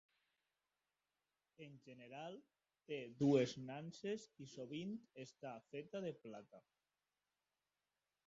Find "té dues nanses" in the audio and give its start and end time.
2.87-4.25